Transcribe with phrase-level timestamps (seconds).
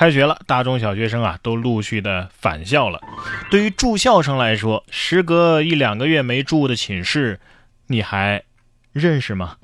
[0.00, 2.98] 开学了，大中小学生啊都陆续的返校了。
[3.50, 7.38] 对于住校生来说，时隔一两个月没住的寝室，
[7.86, 8.42] 你还
[8.94, 9.58] 认识吗？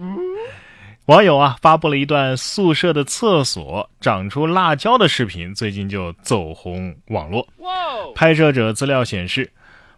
[1.07, 7.49] 网友啊发布了一段宿舍的厕所长出辣椒的视频，最近就走红网络。
[8.15, 9.51] 拍摄者资料显示，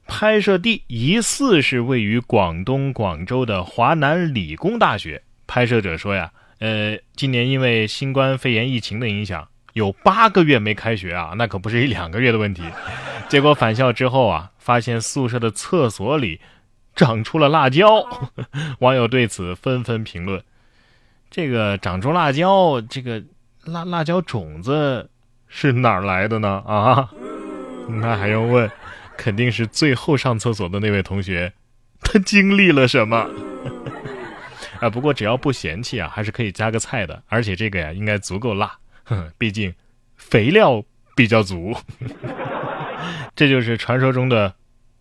[0.06, 5.20] 拍摄地疑似是位于广东广州的华南理工大学。
[5.48, 6.30] 拍摄者说呀，
[6.60, 12.62] 呃，今年因为新冠肺炎疫情的影响，有八个月没开学啊，那可不是一两个月的问题。
[13.28, 16.40] 结果返校之后啊，发现宿舍的厕所里
[16.96, 18.06] 长出了辣椒，
[18.80, 20.42] 网友对此纷纷评论。
[21.30, 23.22] 这个长出辣椒，这个
[23.64, 25.10] 辣辣椒种子
[25.46, 26.62] 是哪儿来的呢？
[26.66, 27.10] 啊，
[28.00, 28.70] 那还用问？
[29.16, 31.52] 肯定是最后上厕所的那位同学，
[32.00, 33.28] 他经历了什么？
[34.80, 37.20] 啊，不过只要不嫌弃啊，还是可以加个菜的。
[37.28, 38.78] 而且这个呀，应该足够辣，
[39.38, 39.74] 毕竟
[40.16, 40.82] 肥料
[41.14, 41.76] 比较足。
[43.34, 44.54] 这就是传说中的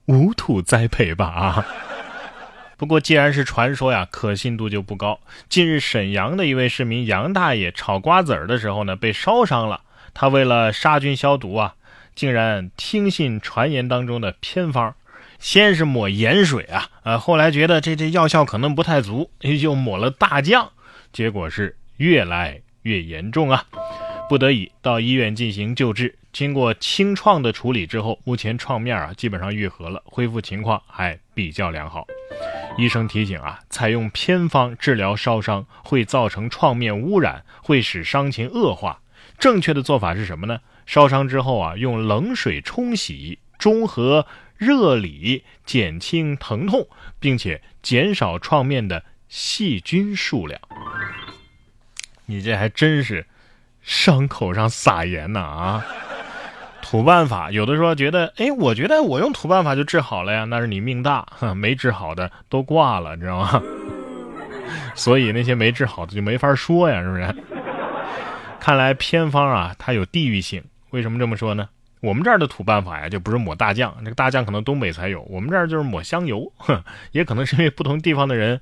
[0.06, 1.26] 无土栽培吧？
[1.26, 1.66] 啊。
[2.78, 5.20] 不过，既然是传说呀，可信度就不高。
[5.50, 9.82] 近日，沈阳的一位市民杨大爷炒瓜子儿的时候呢，被烧伤了。
[10.14, 11.74] 他为了杀菌消毒啊，
[12.14, 14.94] 竟然听信传言当中的偏方，
[15.40, 20.72] 先是抹盐水啊，呃，后来觉得这这药效可能不太足，又抹了大酱，
[21.12, 23.66] 结果是越来越严重啊。
[24.30, 32.06] 不得已到医院进行救治，经过清创的处理之后，目前创面啊基本上愈合了，恢复情况还比较良好。
[32.78, 39.00] 医生提醒啊，采用偏方治疗烧伤会造成创面污染，会使伤情恶化。
[39.40, 40.60] 正确的做法是什么呢？
[40.86, 44.28] 烧伤之后啊，用冷水冲洗，中和
[44.58, 46.88] 热里，减轻疼痛，
[47.20, 50.60] 并且减少创面的细菌数量。
[52.28, 53.26] 你这还真是。
[53.82, 55.86] 伤口上撒盐呢啊！
[56.82, 63.64] 土办法，有的说觉得，哎，我觉得我用土办法就治好了呀，那是你命大，没治好的都挂了，你知道吗？
[64.94, 67.34] 所以那些没治好的就没法说呀，是不是？
[68.60, 70.62] 看来偏方啊，它有地域性。
[70.90, 71.70] 为什么这么说呢？
[72.02, 76.84] 我们这儿的土办法呀，就不是抹大酱，这个大酱可能东北才有，我们这儿就是抹香油，哼，
[77.14, 78.60] 也可能是因为不同地方的人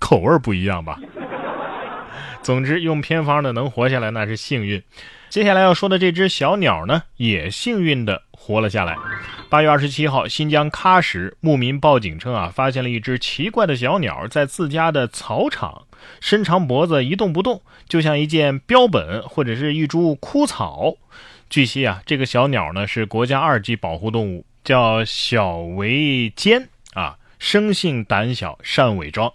[0.00, 0.98] 口味不一样吧。
[2.44, 4.82] 总之，用偏方的能活下来那是幸运。
[5.30, 8.94] 接下来要说的这只小鸟呢，也幸运的活了下来。
[9.48, 15.86] 八月二十七号，新疆喀什牧民报警称啊，发现了一只奇怪的小鸟在自家的草场，
[16.20, 20.94] 伸长脖子一动不动，就像一件标本或者是一株枯草。
[21.48, 29.32] 据悉啊，这个小鸟呢是国家二级保护动物，叫小维坚啊，生性胆小，善伪装。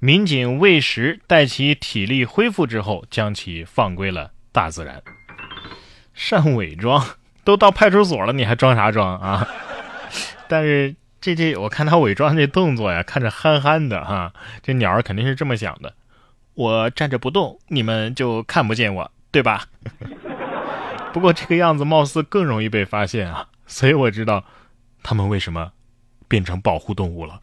[0.00, 5.02] 民警喂食，待其体力恢复之后，将其放归了大自然。
[6.14, 7.04] 善伪装，
[7.42, 9.48] 都到派出所了，你还装啥装啊？
[10.46, 14.32] 但是这这，我看他伪装这动作呀，看着憨憨的哈。
[14.62, 15.94] 这鸟儿肯定是这么想的：
[16.54, 19.64] 我站着不动，你们就看不见我，对吧？
[21.12, 24.44] 不过这个样子貌似更容易被发现啊，所以我知道
[25.02, 25.72] 他们为什么
[26.28, 27.40] 变成保护动物了。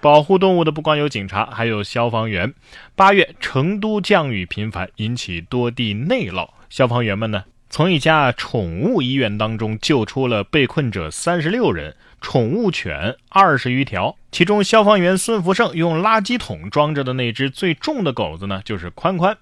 [0.00, 2.54] 保护动物的不光有警察，还有消防员。
[2.96, 6.48] 八月，成都降雨频繁，引起多地内涝。
[6.70, 14.16] 消防员们呢，从一家宠物医院当中救出了被困者三十六人，宠物犬二十余条。
[14.32, 19.36] 其中，消防员孙福胜用垃圾桶装着的那只最重的狗子呢，就是宽宽。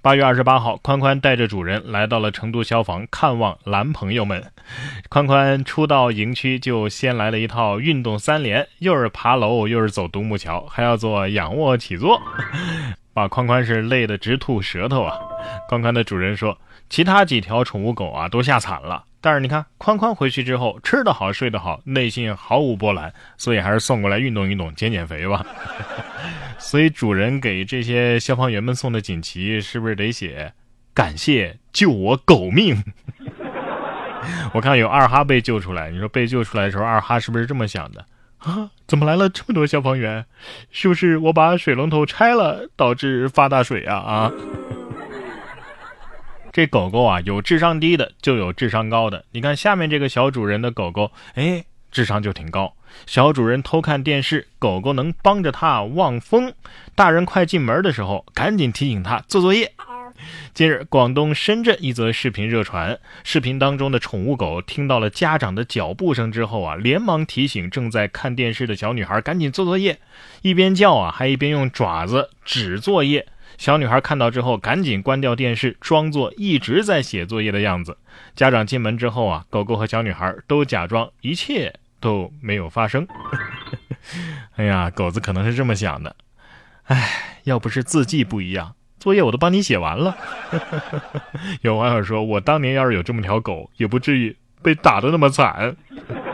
[0.00, 4.52] 八月二十八号，宽宽带着主人来到了成都消防看望蓝朋友们。
[5.08, 12.22] 宽宽初到营区就先来了一套运动三连，又是爬楼，又是走独木桥，还要做仰卧起坐，
[13.12, 15.18] 把宽宽是累得直吐舌头啊！
[15.68, 16.56] 宽宽的主人说，
[16.88, 19.04] 其他几条宠物狗啊都吓惨了。
[19.20, 25.44] 但是你看，宽宽回去之后吃得好，睡得好，内心毫无波澜，所以还是送过来运动运动，减减肥吧。
[26.58, 30.52] 所以主人给这些消防员们送的锦旗是不是得写
[30.94, 32.82] “感谢救我狗命”？
[34.52, 38.04] 我看有二哈被救出来，你说被救出来的时候，二哈是不是这么想的
[38.38, 38.70] 啊？
[38.86, 40.24] 怎么来了这么多消防员？
[40.70, 43.96] 是不是我把水龙头拆了导致发大水啊？
[43.96, 44.32] 啊？
[46.58, 49.24] 这狗狗啊，有智商低的，就有智商高的。
[49.30, 52.74] 你看下面这个小主人的狗狗，哎，智商就挺高。
[53.06, 56.52] 小主人偷看电视，狗狗能帮着它望风。
[56.96, 59.72] 大人快进门的时候，赶紧提醒他做作业。
[60.54, 69.98] 近日，广东深圳一则视频热传，视频当中的宠物狗听到了家长的脚步声之后啊，连忙提醒正在看电视的小女孩赶紧做作业，
[70.42, 73.26] 一边叫啊，还一边用爪子指作业。
[73.56, 77.96] 小女孩看到之后，赶紧关掉电视，装作一直在写作业的样子。
[78.36, 83.06] 家长进门之后啊，狗狗和小女孩都假装一切都没有发生。
[84.54, 86.14] 哎呀，狗子可能是这么想的。
[86.84, 90.16] 哎，要不是字迹不一样，作业我都帮你写完了。
[91.62, 95.76] 有网友说，我当年要是有这么条狗，也不至于被打的那么惨。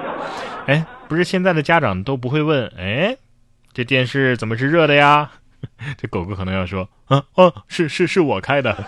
[0.67, 3.17] 哎，不是现在的家长都不会问，哎，
[3.73, 5.31] 这电视怎么是热的呀？
[5.97, 8.85] 这狗狗可能要说：“啊哦，是是是我开的。”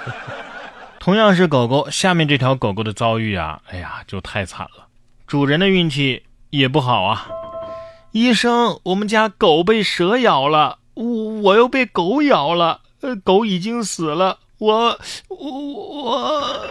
[1.00, 4.86] 同样是狗狗，下面这条狗狗的遭遇啊，哎呀，就太惨了。
[5.26, 7.26] 主人的运气也不好啊。
[8.12, 11.04] 医生，我们家狗被蛇咬了，我
[11.42, 14.38] 我又被狗咬了，呃狗已经死了。
[14.58, 14.98] 我
[15.28, 16.66] 我我。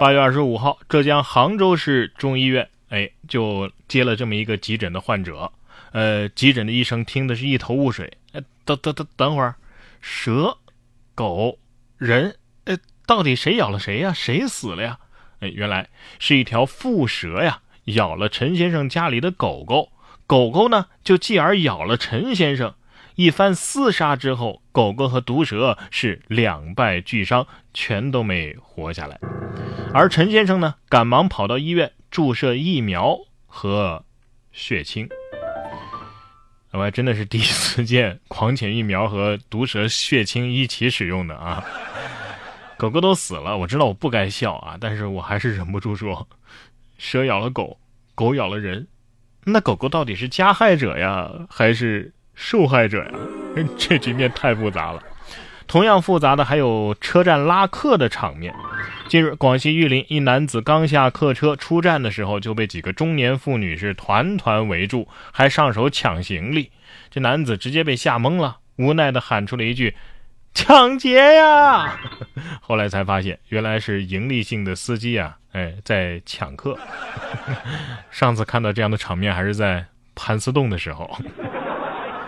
[0.00, 5.50] 八月二十五号，浙江杭州市中医院，哎，就接了这么一个急诊的患者。
[5.92, 8.12] 呃，急诊的医生听的是一头雾水。
[8.64, 9.54] 等等等等会儿，
[10.00, 10.56] 蛇、
[11.14, 11.58] 狗、
[11.98, 12.76] 人，呃，
[13.06, 14.12] 到底谁咬了谁呀？
[14.14, 14.98] 谁死了呀？
[15.40, 15.88] 哎，原来
[16.18, 19.92] 是一条蝮蛇呀，咬了陈先生家里的狗狗，
[20.26, 22.74] 狗狗呢就继而咬了陈先生。
[23.16, 29.18] 一番厮杀之后，狗狗和毒蛇是两败俱伤，全都没活下来。
[29.92, 33.16] 而陈先生呢，赶忙跑到医院注射疫苗
[33.46, 34.04] 和
[34.52, 35.08] 血清。
[36.72, 41.64] 我还真的是第一次见 狂犬疫苗和毒蛇血清一起使用的啊！
[42.76, 46.28] 狗狗都死了，我知道我不该笑啊，但是我还是忍不住说：
[46.98, 47.78] 蛇咬了狗，
[48.16, 48.88] 狗咬了人，
[49.44, 53.10] 那狗狗到底是加害者呀，还是受害者呀？
[53.78, 55.02] 这局面太复杂了。
[55.66, 58.54] 同样复杂的还有车站拉客的场面。
[59.08, 66.70] 近日，广西玉林一男子刚下客车出站的时候，就被几个中年妇女是团团围住，还上手抢行李。
[67.10, 69.96] 这男子直接被吓懵了，无奈地喊出了一句
[70.52, 71.98] ：“抢劫呀！”
[72.60, 76.78] 后来才发现，原来是盈利性的司机啊，哎，在抢客。
[78.10, 81.10] 上次看到这样的场面还是在盘丝洞的时候。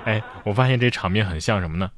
[0.06, 1.90] 哎，我发现这场面很像什么呢？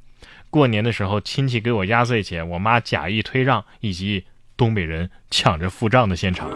[0.49, 4.25] 过年的时候，亲戚给我压岁钱，我妈假意推让，以及
[4.57, 6.49] 东北人抢着付账的现场。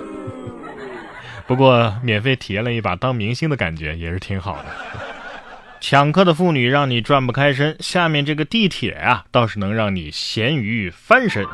[1.46, 4.66] 不过，免费体验了一把当明星的感觉，也是挺好的。
[5.80, 11.46] 抢客的妇女让你转不开身，下面这个地铁啊，倒是能让你咸鱼翻身。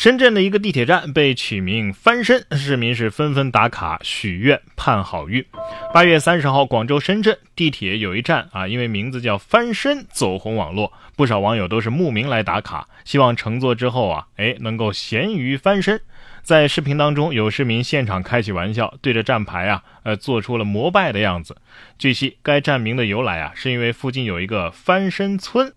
[0.00, 5.44] 深圳的一个地铁站被取名“翻身”，市民是纷纷打卡许愿盼好运。
[5.92, 16.00] 八月三十号，广州、深圳地铁有一站啊，因为名字叫“翻身”走红网络，不少网友都是慕名来打卡，希望乘坐之后啊，哎能够咸鱼翻身。
[16.42, 21.58] 在视频当中，有市民现场开起玩笑，对着站牌啊，呃，做出了膜拜的样子。
[21.98, 25.74] 据悉，该站名的由来啊，是因为附近有一个翻身村。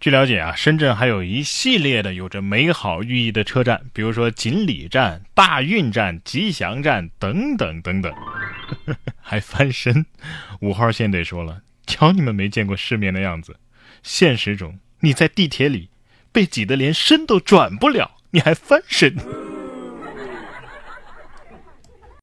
[0.00, 8.10] 据了解啊，深圳还有一系列的有着美好寓意的车站，比如说锦里站、大运站、吉祥站等等等等，
[9.20, 10.06] 还翻身。
[10.62, 13.56] 五号线得说了，瞧你们没见过世面的样子。
[14.02, 15.90] 现实中，你在地铁里
[16.32, 19.14] 被挤得连身都转不了，你还翻身。